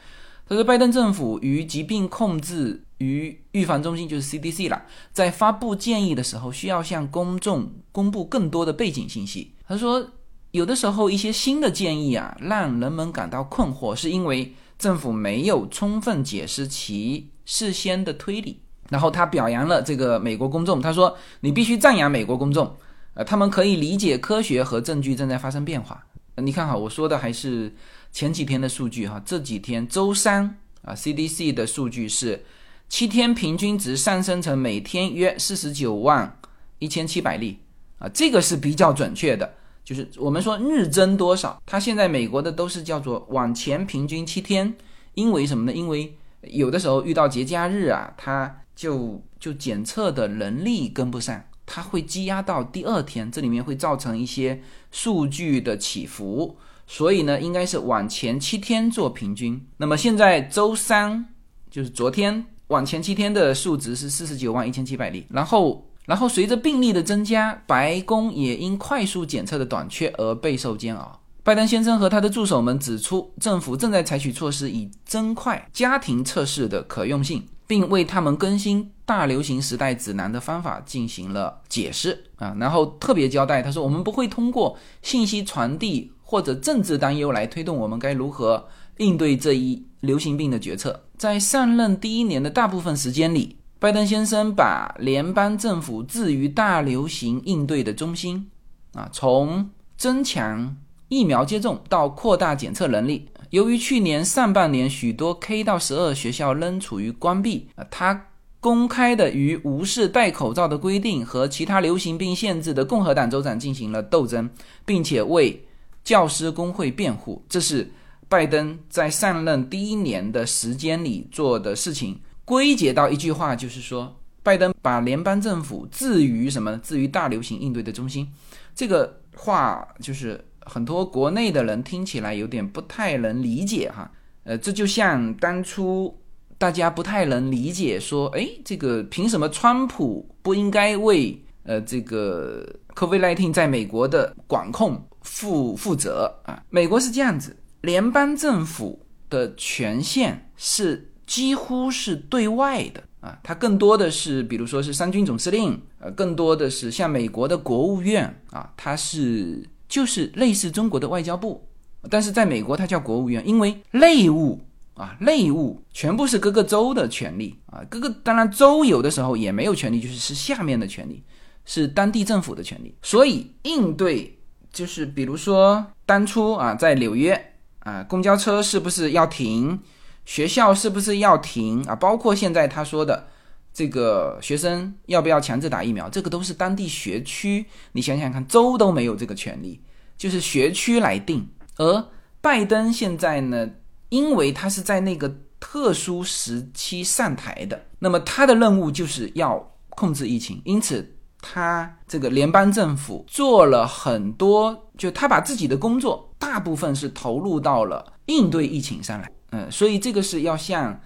[0.48, 4.80] 他说，拜登政府与疾病控制与预防中心，就是 CDC 了，
[5.12, 9.52] 在发布建议的时候，需要向公众公布更多的背景信息。
[9.66, 10.08] 他说，
[10.52, 18.60] 有的时候一些新的建议啊，让人们感到困惑，是因为政府没有充分解释其事先的推理。
[18.90, 22.72] 然后他表扬了这个美国公众，他说：你必须赞扬美国公众。”
[23.14, 26.04] 呃，他们可以理解科学和证据正在发生变化。
[26.36, 27.72] 你看哈，我说的还是
[28.10, 32.44] 前几天的数据哈，这几天周三啊，CDC 的数据是
[32.88, 36.36] 七天平均值上升成每天约四十九万
[36.80, 37.60] 一千七百例
[38.00, 39.54] 啊，这个是比较准确的。
[39.84, 44.74] 就是我们说日增多少，它现在美国的都是叫做往前平均七天，
[45.12, 45.72] 因为什么呢？
[45.72, 51.40] 因为有的时候遇到节假日啊，它就就检测的能力跟不上。
[51.66, 59.60] 它会积压到第二天，这里面会造成一些数据的起伏，所以呢，应该是往前七天做平均。
[59.78, 61.26] 那么现在周三
[61.70, 71.20] 就是昨天往前七天的数值是四十九万一千七百例，然后然后随着病例的增加，白宫也因快速检测的短缺而备受煎熬。
[71.42, 82.56] 拜登先生和他的助手们指出，政府正在采取措施以增快家庭测试的可用性，并为他们更新大流行时代指南的方法进行了解释啊。
[82.58, 88.66] 然后特别交代，他说：“我们不会通过信息传递或者政治担忧来推动我们该如何
[88.98, 98.50] 应对这一流行病的决策。”在上任第一年的大部分时间里，拜登先生把联邦政府置于大流行应对的中心
[98.94, 100.76] 啊，从增强。
[101.08, 103.28] 疫苗接种到扩大检测能力。
[103.50, 108.26] 由于去年上半年许多 K 到十二学校仍处于关闭，啊，他
[108.64, 114.48] 公开的与无视戴口罩的规定和其他流行病限制的共和党州长进行了斗争，
[114.86, 115.62] 并且为
[116.02, 117.44] 教师工会辩护。
[117.46, 117.92] 这是
[118.26, 122.18] 拜登在上任第一年的时间里做的事情。
[122.46, 126.74] 归结到一句话，就是说，拜登把联邦政府置于什么？
[126.78, 128.26] 置于大流行应对的中心。
[128.74, 130.42] 这个话就是。
[130.66, 134.10] 很多国内的人听起来有点不太能理解哈，
[134.44, 136.18] 呃，这就像当初
[136.58, 146.62] 大家不太能理解说，哎，这个凭什么川普不应该为呃这个 COVID-19 在美国的管控负负责啊？
[146.70, 159.68] 美国是这样子，联邦政府的权限是几乎是对外的啊，它更多的是比如说是三军总司令，呃，更多的是像美国的国务院啊，它是。
[159.86, 161.62] 就是类似中国的外交部，
[162.10, 164.58] 但是在美国它叫国务院，因为内务
[164.94, 171.22] 啊，内务全部是各个州的权利啊，各个当然州有的时候也没有权利，就是是下面的权利，
[171.64, 172.94] 是当地政府的权利。
[173.02, 174.38] 所以应对
[174.72, 179.78] 就是比如说当初啊，在纽约啊，公交车是不是要停，
[180.24, 183.28] 学校是不是要停啊，包括现在他说的。
[183.76, 186.08] 这个学生要不要强制打疫苗？
[186.08, 189.82] 这个都是当地学区，你想想看，州都没有这个权利，
[190.16, 191.44] 就是学区来定。
[191.78, 192.06] 而
[192.40, 193.68] 拜登现在呢，
[194.14, 199.48] 因为他是在那个特殊时期上台的，那么他的任务就是要
[199.90, 201.04] 控制疫情，因此
[201.40, 209.30] 他这个联邦政府做了很多，就他把自己的工作大部分是投入到了应对疫情上来。
[209.50, 211.00] 嗯，所以这个是要向。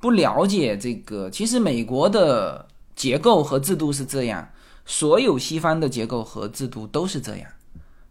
[0.00, 4.46] 不了解这个，其实美国的结构和制度是这样，
[4.84, 7.48] 所有西方的结构和制度都是这样，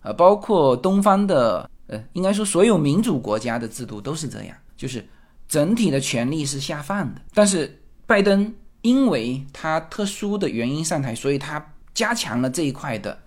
[0.01, 1.69] 呃，包括东方的，
[2.13, 5.05] 应该说所有民主国家的制度都是这样，就是
[5.47, 7.21] 整体的权力是下放的。
[7.33, 13.17] 但是拜登因为他特殊的原因上台，所以他加强了这一块的，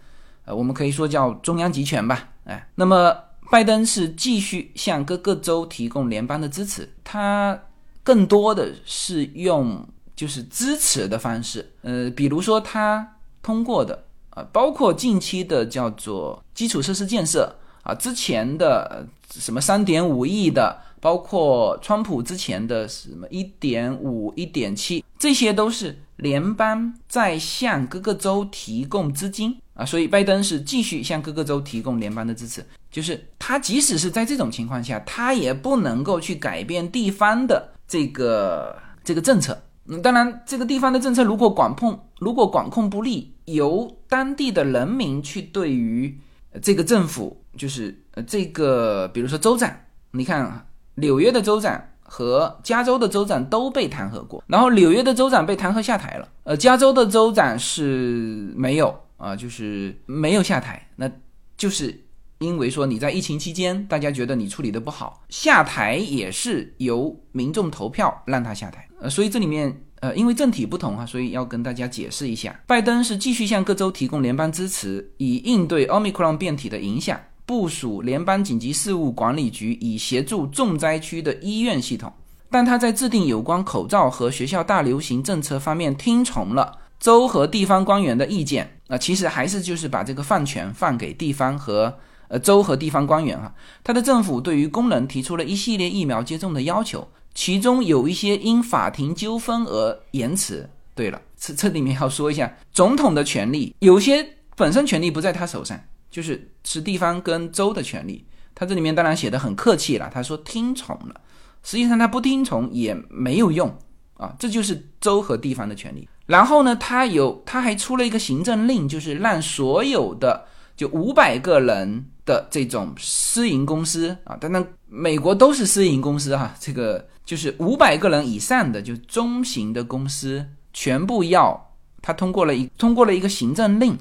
[0.44, 3.16] 呃，我们可以说叫中央集权吧，哎，那么
[3.50, 7.58] 拜登是继续向各个州提供联邦的支持，他。
[8.06, 13.04] 更多的是用就是支持的方式，呃，比如说他
[13.42, 14.00] 通过的
[14.30, 17.52] 啊，包括近期的叫做基础设施建设
[17.86, 37.72] 啊，之前的什么三点五亿的，包括川普之前的什么一点五、一点七，这些都是联邦在向各个州提供资金啊，所以拜登是继续向各个州提供联邦的支持，就是他即使是在这种情况下，他也不能够去改变地方的。
[37.88, 46.18] 这个这个政策，嗯，当然，这个地方的政策如果管控如果管控不力，由当地的人民去对于
[46.60, 49.74] 这个政府，就是呃这个，比如说州长，
[50.12, 61.10] 你看纽约的州长和加州的州长都被弹劾过，然后纽约的州长被弹劾下台了，呃，加州的州长是没有啊，就是没有下台，那
[61.56, 62.02] 就是。
[62.38, 68.86] 因为说你在疫情期间，大家觉得你处理的不好，下台也是由民众投票让他下台。
[69.00, 72.60] 呃，所以这里面呃，因为政体不同啊，所以要跟大家解释一下。
[72.66, 82.12] 拜登是继续向各州提供联邦支持，以应对奥密克戎变体的影响，部署联邦紧急事务管理局以协助重灾区的医院系统。
[82.50, 88.78] 但他在制定有关口罩和学校大流行政策方面听从了州和地方官员的意见。
[88.88, 91.96] 啊，其实还是就是把这个放权放给地方和。
[92.28, 100.68] 呃，州和地方官员哈，他的政府对于工人提出了一系列疫苗接种的要求，其中有一些因法庭纠纷而延迟。
[100.92, 104.26] 对了，这这里面要说一下，总统的权利有些
[104.56, 105.80] 本身权利不在他手上，
[106.16, 108.24] 就是是地方跟州的权利。
[108.54, 111.20] 他这里面当然写的很客气了，他说听从了，
[111.62, 113.68] 实际上他不听从也没有用
[114.14, 116.08] 啊，这就是州和地方的权利。
[116.24, 133.98] 然后呢，他有他还出了一个行政令，就是让所有的就五百个人的这种私营公司啊，当然美国都是私营公司哈，这个就是五百个人以上的就中型的公司全部要他通过了一通过了一个行政令。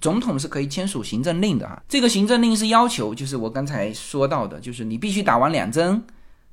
[0.00, 6.02] 总统是可以签署行政令的哈，这个行政令是要求，就是我刚才说到的，就是你必须打完两针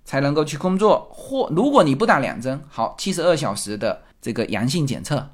[0.05, 5.27] 才能够去工作，或如果你不打两针，好，七十二小时的这个阳性检测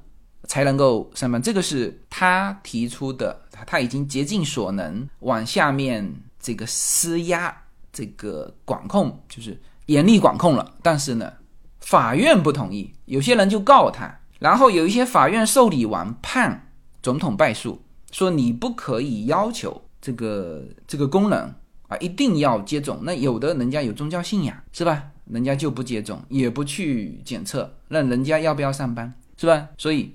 [0.46, 1.40] 才能够上班。
[1.40, 7.56] 这个是他提出的，他已经竭尽所能往下面这个施压，
[7.94, 10.74] 这个管控就是严厉管控了。
[10.82, 11.32] 但是呢，
[11.82, 16.72] 法院不同意，有些人就告他，然后有一些法院受理完判
[17.04, 17.80] 总统败诉。
[18.12, 21.40] 说你不可以要求这个这个功能
[21.88, 23.00] 啊，一定要接种。
[23.04, 25.04] 那有的人家有宗教信仰是吧？
[25.26, 29.70] 人家就不接种，也不去检测，那人家要不要上班是吧？
[29.78, 30.14] 所以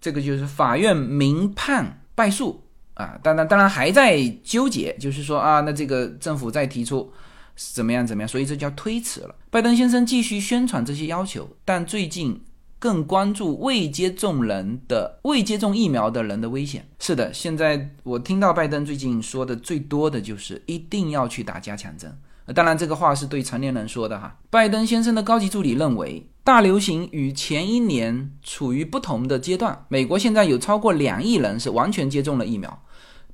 [0.00, 2.62] 这个就是法院明判败诉
[2.94, 3.18] 啊。
[3.22, 7.12] 当然，当然还在纠结，就是说啊，那这个政府再提出
[7.56, 9.34] 怎么样怎么样，所以这叫推迟了。
[9.50, 12.40] 拜登先生继续宣传这些要求，但最近。
[12.78, 16.86] 更关注未接种人的未接种疫苗的人的危险。
[16.98, 22.16] 是的，现在我听到拜登最近说的最多的就是一定要去打加强针。
[22.54, 24.38] 当然，这个话是对成年人说的哈。
[24.50, 29.84] 拜登先生的高级助理认为，大流行与前一年处于不同的阶段。
[29.88, 32.84] 美国现在有超过两亿人是完全接种了疫苗，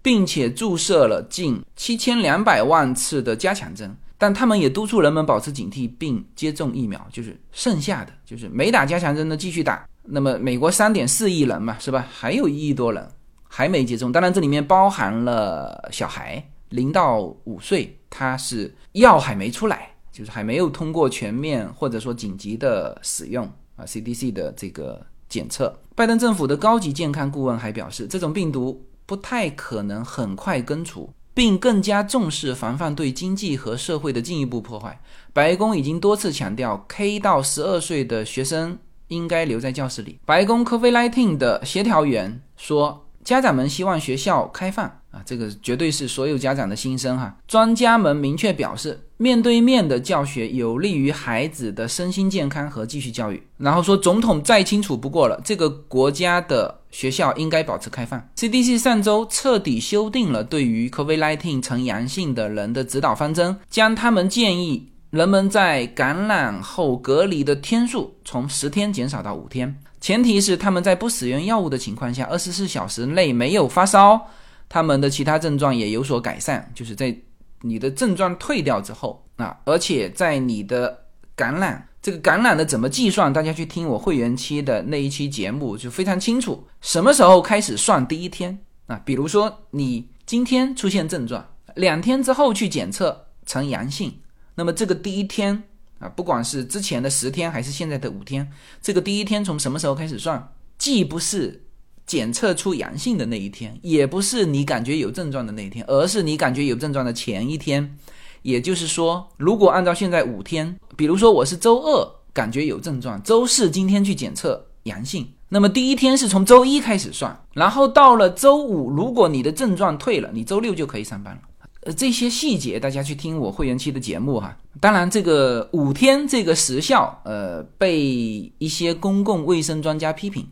[0.00, 3.94] 并且注射了近七千两百万次的加强针。
[4.22, 9.84] 但他们也督促人们保持警惕并接种疫苗，就是剩下的就是没打加强针的继续打。
[10.04, 12.06] 那么美国三点四亿人嘛，是吧？
[12.08, 13.04] 还有一亿多人
[13.42, 23.44] 还没接种，当然这里面包含了小孩零到五岁，他是药还没出来，就是还没有通过全面或者说紧急的使用
[23.74, 25.76] 啊 CDC 的这个检测。
[25.96, 31.12] 拜登政府的高级健康顾问还表示，这种病毒不太可能很快根除。
[31.34, 35.00] 并更加重视防范对经济和社会的进一步破坏。
[35.32, 38.78] 白宫已经多次强调，K 到十二岁的学生
[39.08, 40.18] 应该留在教室里。
[40.24, 43.06] 白宫 COVID-19 的协调员说。
[43.24, 47.36] 家长们希望学校开放啊，这个绝对是所有家长的心声哈。
[47.46, 53.40] 专家们明确表示，面对面的教学有利于孩子的身心健康和继续教育。
[53.56, 58.20] 然后说，总统再清楚不过了，这个国家的学校应该保持开放。
[58.34, 69.72] CDC 上周彻底修订了对于 COVID-19 呈阳性的人的指导方针，将他们建议人们在感染后隔离的天数从十天减少到五天。
[70.00, 74.20] 前提是他们在不使用药物的情况下，二十四小时内没有发烧，
[74.68, 77.16] 他们的其他症状也有所改善，就是在
[77.62, 89.00] 你的症状退掉之后啊，而且在你的感染这个感染的怎么计算，大家去听我会员期的那一期节目就非常清楚，什么时候开始算第一天啊？
[89.04, 94.12] 比如说你今天出现症状，两天之后去检测呈阳性，
[94.54, 95.62] 那么这个第一天。
[95.98, 98.50] 啊，不管是之前的十天还是现在的五天，
[98.80, 100.52] 这个第一天从什么时候开始算？
[100.76, 101.62] 既不是
[102.06, 107.96] 检测出阳性的那一天，也不是你感觉有症状的那一天，而是你感觉有症状的前一天。
[108.42, 121.40] 也就是说，如果按照现在五天，比如说我是周二感觉有症状，周四今天去检测阳性，那么第一天是从周一开始算，然后到了周五，如果你的症状退了，你周六就可以上班了。
[121.84, 124.56] 呃，这些细节大家去听我会员期的节目哈。
[124.80, 130.44] 当然，这个五天这个时效，呃，被一些公共卫生专家批评。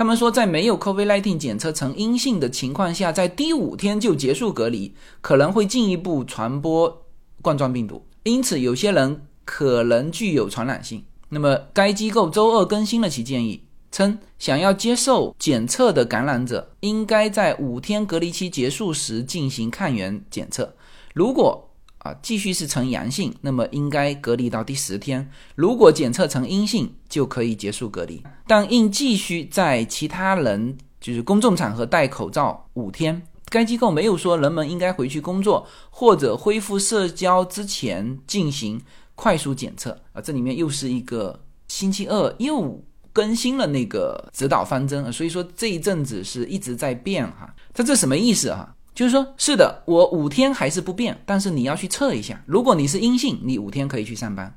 [0.00, 7.02] 他们说，在没有 COVID-19 检测呈阴性的情况下，在第五天就结束隔离，可能会进一步传播
[7.42, 11.04] 冠状病毒，因此有些人可能具有传染性。
[11.28, 13.62] 那么，该机构周二更新了其建议。
[13.92, 20.74] 称想要接受检测的感染者，应该在五天隔离期结束时进行抗原检测。
[21.12, 21.69] 如果
[22.00, 25.24] 啊继续是呈阳性，那么应该隔离到第十天；
[25.54, 33.22] 如果检测成阴性，就可以结束隔离，但应继续在其他人就是公众场合戴口罩五天。
[33.48, 38.80] 该机构没有说人们应该回去工作或者恢复社交之前进行
[39.14, 40.20] 快速检测啊。
[40.20, 42.82] 这里面又是一个星期二又。
[43.12, 47.52] 更新了那个指导方针，所以说这一阵子是一直在变哈。
[47.74, 48.72] 它这什么意思哈？
[48.94, 52.42] 就是说，是的，我五天还是不变，但是你要去测一下。
[52.46, 54.48] 如果你是阴性，你五天可以去上班；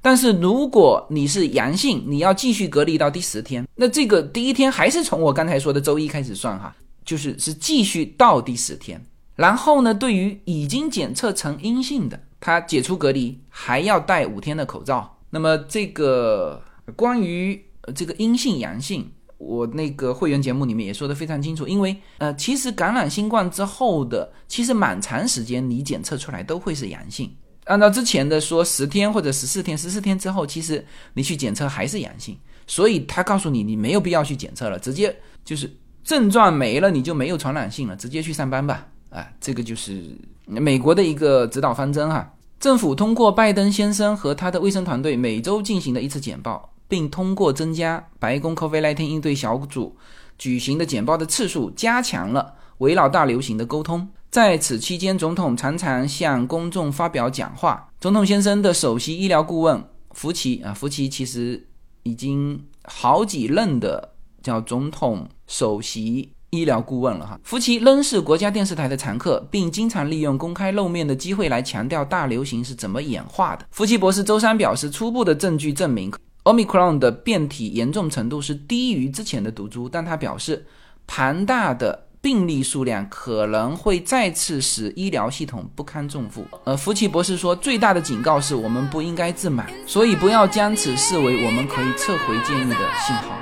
[0.00, 3.66] 但是如果你是阳性，你要继续隔离到第十天。
[3.74, 6.74] 那这个第一天还是从我刚才说的周一开始算哈，
[7.04, 9.04] 就是是继续到第十天。
[9.36, 15.18] 然后呢，对于已经检测成阴性的，他解除隔离还要戴五天的口罩。
[15.30, 16.62] 那么这个
[16.96, 17.62] 关于。
[17.96, 19.10] 这个阴性阳性，
[19.44, 27.28] 我那个会员节目里面也说的非常清楚，因为呃，其实感染新冠之后的，其实蛮长时间你检测出来都会是阳性。
[27.64, 30.84] 按照之前的说，十天或者十四天，十四天之后，其实
[31.14, 35.14] 你去检测还是阳性，所以他告诉你，你没有必要去检测了，直接
[35.44, 35.70] 就是
[36.04, 38.86] 症状没了，你就没有传染性了，直接去上班吧。
[39.10, 40.16] 啊，这个就是
[40.46, 42.32] 美国的一个指导方针哈。
[42.58, 49.96] 政府通过拜登先生和他的卫生团队每周进行的一次简报，并通过增加白宫 COVID-19 应对小组
[50.36, 54.06] 举行的简报的次数，加强了围绕大流行的沟通。
[54.30, 57.88] 在此期间，总统常常向公众发表讲话。
[57.98, 61.66] 总统先生的首席医疗顾问福奇啊，福奇其实
[62.02, 64.12] 已经好几任的
[64.42, 66.34] 叫总统首席。
[66.50, 73.64] 医疗顾问了哈，福奇仍是国家电视台的常客，并经常利用公开露面的机会来强调大流行是怎么演化的。
[73.70, 76.12] 福奇博士周三表示，初步的证据证明
[76.44, 80.66] ，Omicron 的变体严重程度是低于之前的毒株，但他表示，
[81.06, 86.46] 庞大的病例数量可能会再次使医疗系统不堪重负。
[86.64, 93.36] 呃，福奇博士说，最大的警告是我们不应该自满，所以不要将此视为我们可以撤回建议的信号。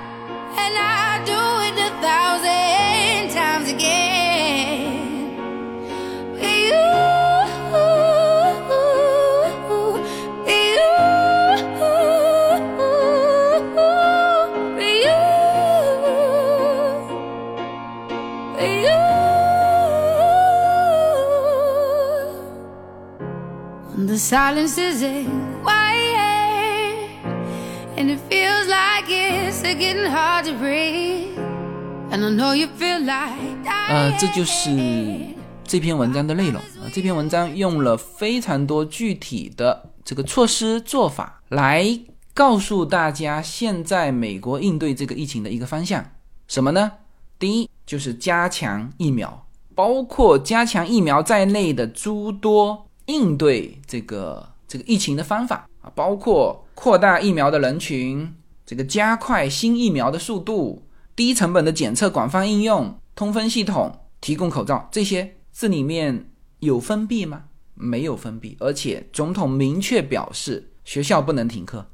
[24.20, 25.02] Silence is
[25.62, 27.08] quiet
[27.96, 31.38] and it feels like it's getting hard to breathe.
[32.10, 34.70] And i know you feel like 呃这就是
[35.64, 36.60] 这篇文章的内容。
[36.60, 41.98] 啊这篇文章用了非常多具体的这个措施做法来
[42.34, 46.04] 告诉大家现在美国应对这个疫情的一个方向。
[46.46, 46.92] 什么呢？
[47.38, 58.32] 第一就是加强疫苗包括加强疫苗在内的诸多应对这个这个疫情的方法啊，包括扩大疫苗的人群，
[58.64, 60.82] 这个加快新疫苗的速度，
[61.16, 66.30] 低成本的检测广泛应用，通风系统，提供口罩，这些这里面
[66.60, 67.44] 有封闭吗？
[67.74, 71.86] 没有封闭，而且总统明确表示学校不能停课。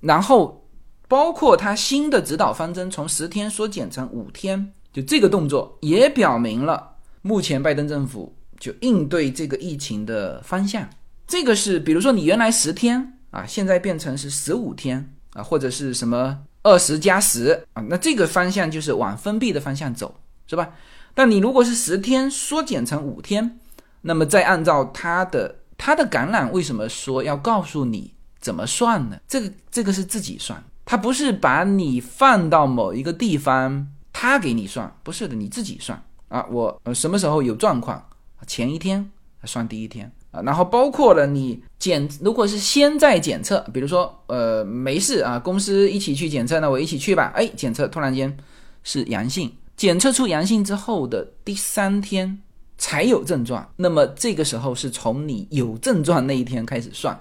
[0.00, 0.68] 然后
[1.08, 8.34] 包括他新的指导方针从十天缩减成五天，就这个动作也表明了目前拜登政府。
[8.62, 10.88] 就应对这个疫情的方向，
[11.26, 20.14] 这个是比如说你原来十天啊，现在变成是十五天啊，或者是什么二十加十啊，那这个方向就是往封闭的方向走，
[20.46, 20.70] 是吧？
[21.12, 23.58] 但你如果是十天缩减成五天，
[24.02, 29.18] 那么再按照它的它的感染，为什么说要告诉你怎么算呢？
[29.26, 36.46] 这个这个是自己算，它不是把你放到某一个地方，他给你算，不是的，你自己算啊。
[36.48, 38.00] 我呃什么时候有状况？
[38.46, 39.10] 前一天
[39.44, 40.10] 算第一天。
[40.32, 47.30] 啊，然后包括了你检，如果是先在检测，比如说呃没事啊，公司一起去检测，那我一起去吧。
[47.34, 48.34] 哎，检测突然间
[48.82, 52.38] 是阳性，检测出阳性之后的第三天
[52.78, 57.14] 才有症状，那么这个时候是从你有症状那一天开始算。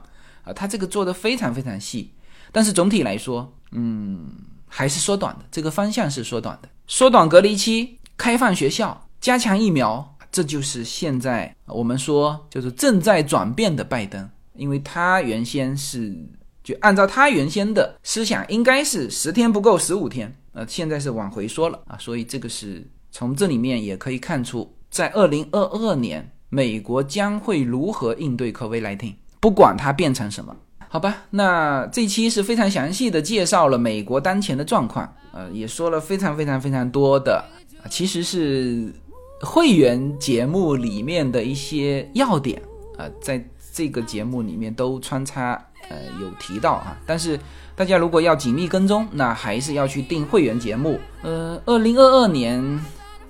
[0.43, 2.13] 啊，他这个做的非常非常细，
[2.53, 4.30] 但是总体来说，嗯，
[4.67, 10.11] 还是缩短的，这个方向是缩短的，缩短隔离期，开放学校，加强疫苗。
[10.32, 16.16] 这就是现在我们说就是正在转变的拜登，因为他原先是
[16.64, 30.56] 就按照他原先的思想，应该是十天不够十五天，呃，现在是往回缩了啊，所以这个是从这里面也可以看出，在二零二二年美国将会如何应对 COVID-19，不管它变成什么，
[30.88, 31.24] 好吧？
[31.30, 37.44] 那这期是非常详细的介绍了美国当前的状况，呃，也说了非常非常非常多的，
[37.90, 38.94] 其实是。
[39.42, 42.62] 会员节目里面的一些要点
[42.98, 45.54] 啊，在这个节目里面都穿插
[45.89, 47.39] 呃有提到啊，但是
[47.76, 51.00] 大家如果要紧密跟踪，那还是要去订会员节目。
[51.24, 52.80] 呃，二零二二年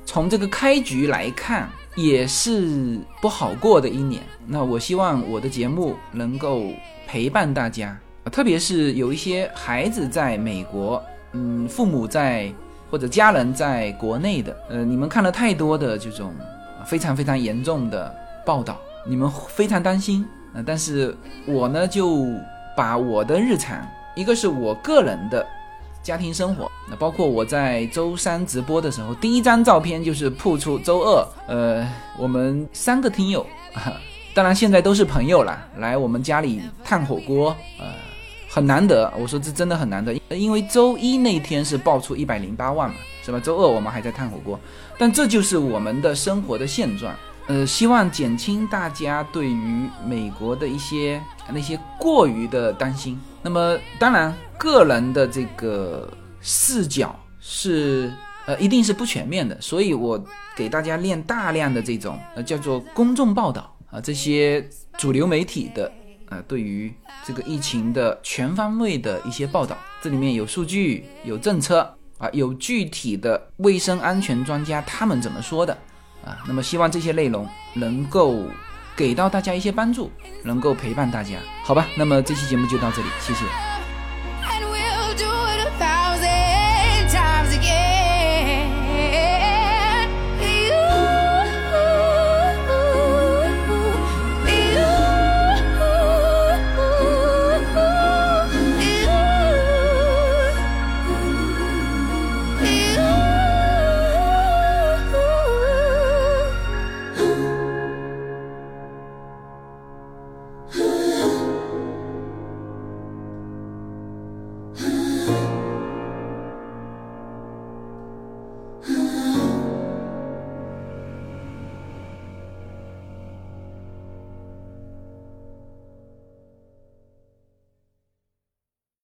[0.06, 4.22] 从这个开局来看，也是不好过的一年。
[4.46, 6.74] 那我希望我的节目能够
[7.08, 7.98] 陪伴大家，
[8.32, 11.02] 特别是有一些孩子在美国，
[11.32, 12.52] 嗯，父母在。
[12.92, 16.34] 或者家人在国内的，呃，你们看了太多的这种
[16.86, 18.14] 非常非常严重的
[18.46, 18.78] 报道，
[19.08, 21.16] 你们非常担心，呃，但是
[21.46, 22.28] 我呢就
[22.76, 23.82] 把我的日常，
[24.14, 25.46] 一个是我个人的
[26.04, 31.88] 家庭生活，那包括我在周三直播的时候，第一张照片就是铺出周二，呃，
[32.20, 33.46] 我们三个听友，
[34.34, 38.11] 当然现在都是朋友了，来我们家里烫火锅，呃。
[38.54, 39.12] 很难得。
[39.18, 43.40] 我说这真的很难得，因为周一那天是爆出一百零八万嘛，是吧？
[43.40, 44.60] 周二我们还在炭火锅，
[44.98, 47.16] 但这就是我们的生活的现状。
[47.48, 51.22] 呃，希望减轻大家对于美国的一些
[51.52, 53.20] 那些过于的担心。
[53.42, 58.14] 那么，当然，个人的这个视角是
[58.46, 60.24] 呃，一定是不全面的，所以我
[60.56, 64.66] 给大家练大量的这种呃叫做公众报道啊，这些
[64.98, 65.92] 主流媒体的
[66.32, 66.92] 呃对于
[67.24, 71.82] 这个疫情的全方位的一些报道，这里面有数据、有政策
[72.18, 75.78] 啊，有具体的卫生安全专家他们怎么说的。
[76.24, 78.46] 啊，那么希望这些内容能够
[78.96, 80.12] 给到大家一些帮助，
[80.44, 81.88] 能够陪伴大家，好吧？
[81.96, 83.81] 那么这期节目就到这里，谢谢。